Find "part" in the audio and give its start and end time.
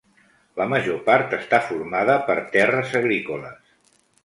1.09-1.35